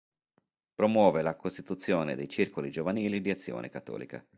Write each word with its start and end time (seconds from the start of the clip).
Promuove 0.73 1.21
la 1.21 1.35
costituzione 1.35 2.15
dei 2.15 2.27
circoli 2.27 2.71
giovanili 2.71 3.21
di 3.21 3.29
Azione 3.29 3.69
Cattolica. 3.69 4.25